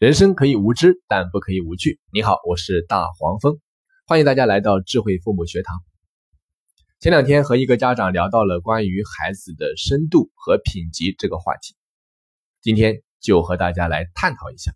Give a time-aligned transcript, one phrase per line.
[0.00, 2.00] 人生可以无知，但不可以无趣。
[2.10, 3.60] 你好，我是大黄蜂，
[4.06, 5.76] 欢迎大家来到智慧父母学堂。
[7.00, 11.76] 前两天和一个家长聊到了关于孩子的深度和品级这个话题，
[12.62, 14.72] 今天就和大家来探讨一下。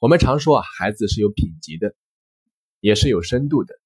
[0.00, 1.94] 我们常说啊，孩子是有品级的，
[2.80, 3.76] 也是有深度的。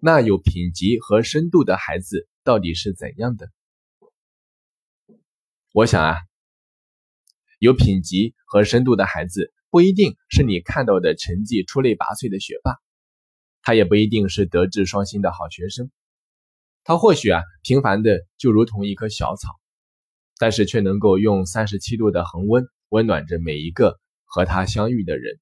[0.00, 3.52] 那有品级和深度的孩子到底是怎样的？
[5.74, 6.16] 我想啊。
[7.60, 12.78] 有品级和深度的孩子，不一定是你看到的成绩出类拔萃的学霸，
[13.60, 15.90] 他也不一定是德智双馨的好学生，
[16.84, 19.60] 他或许啊平凡的就如同一棵小草，
[20.38, 25.38] 但是却能够用三十七度的恒温温暖着每一个和他相遇的人。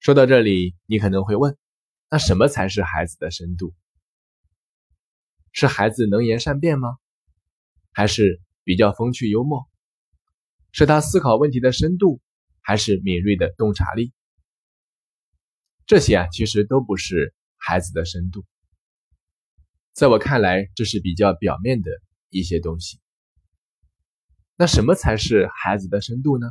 [0.00, 1.56] 说到这里，你可能会问，
[2.10, 3.74] 那什么才是孩子的深度？
[5.52, 6.96] 是孩子能言善辩吗？
[7.92, 9.67] 还是比较风趣幽默？
[10.72, 12.20] 是他思考问题的深度，
[12.60, 14.12] 还是敏锐的洞察力？
[15.86, 18.44] 这些啊，其实都不是孩子的深度。
[19.94, 21.90] 在我看来，这是比较表面的
[22.28, 23.00] 一些东西。
[24.56, 26.50] 那什么才是孩子的深度呢？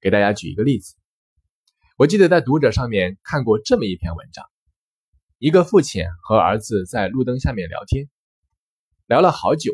[0.00, 0.94] 给大家举一个例子。
[1.96, 4.46] 我记得在读者上面看过这么一篇文章：
[5.38, 8.08] 一个父亲和儿子在路灯下面聊天，
[9.06, 9.72] 聊了好久，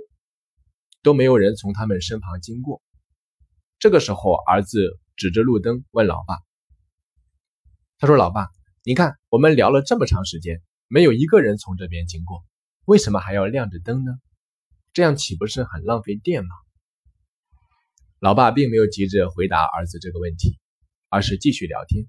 [1.02, 2.82] 都没有人从他们身旁经过。
[3.78, 6.38] 这个时候，儿子指着路灯问老爸
[7.98, 8.48] ：“他说，老爸，
[8.82, 12.44] 你看，我们聊了这么长时间，没有一个人从这边经过，
[12.86, 14.10] 为什么还要亮着灯呢？
[14.92, 16.50] 这样岂不是很浪费电吗？”
[18.18, 20.58] 老爸并没有急着回答儿子这个问题，
[21.08, 22.04] 而是继续聊天。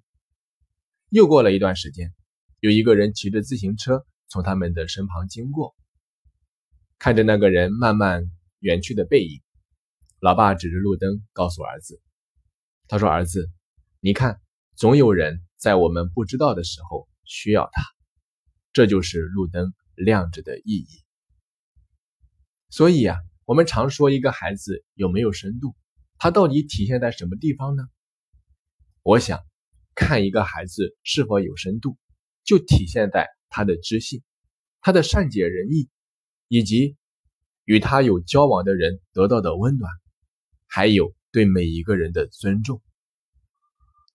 [1.10, 2.16] 又过了一段时间，
[2.62, 5.76] 有一个人骑着自行车从他们的身旁经过，
[6.98, 9.40] 看着那个人慢慢远去的背影。
[10.22, 12.02] 老爸指着路灯，告诉儿子
[12.90, 13.50] ：“他说，儿子，
[14.02, 14.42] 你看，
[14.76, 17.82] 总有人在我们不知道的时候需要它，
[18.74, 20.88] 这就是路灯亮着的意义。
[22.70, 25.74] 所以啊，我们常说一个孩子有没有深度，
[26.18, 27.84] 他到底体现在什么地方呢？
[29.04, 29.40] 我想，
[29.96, 31.98] 看一个孩子是否有深度，
[32.44, 34.22] 就体现在他的知性，
[34.82, 35.88] 他的善解人意，
[36.50, 36.98] 以及
[37.64, 39.90] 与他有交往的人得到的温暖。”
[40.72, 42.80] 还有对每一个人的尊重，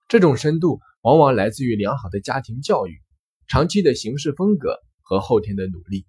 [0.06, 3.02] 这种深度往往来自于良好的家庭教育、
[3.48, 6.06] 长期的行事风格和后天的努力，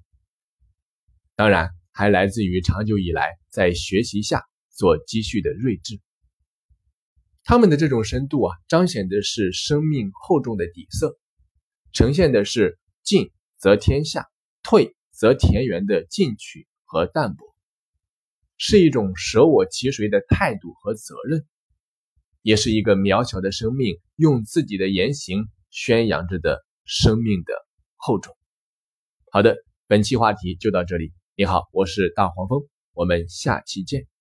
[1.35, 5.99] 当然还来自于长久以来在学习下所积蓄的睿智。
[7.43, 11.17] 他们的这种深度啊，彰显的是生命厚重的底色，
[11.91, 14.27] 呈现的是进则天下，
[14.61, 17.54] 退则田园的进取和淡泊。
[18.67, 21.45] 是一种舍我其谁的态度和责任，
[22.41, 27.53] 也是一个渺小的生命用自己的言行宣扬着的生命的
[27.95, 28.35] 厚重。
[29.29, 29.55] 好的，
[29.85, 31.13] 本期话题就到这里。
[31.35, 34.14] 你好，我是大黄蜂，我们下期见。